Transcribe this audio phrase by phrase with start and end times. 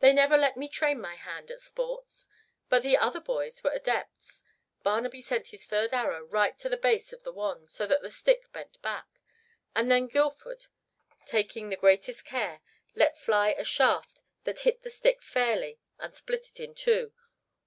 [0.00, 2.28] They never let me train my hand at sports."
[2.68, 4.44] But the other boys were adepts.
[4.82, 8.10] Barnaby sent his third arrow right to the base of the wand so that the
[8.10, 9.22] stick bent back,
[9.74, 10.66] and then Guildford,
[11.24, 12.60] taking the greatest care,
[12.94, 17.14] let fly a shaft that hit the stick fairly and split it in two.